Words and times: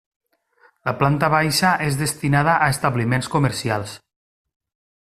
La 0.89 0.93
planta 1.01 1.29
baixa 1.33 1.75
és 1.89 1.99
destinada 2.01 2.57
a 2.67 2.71
establiments 2.77 3.31
comercials. 3.37 3.97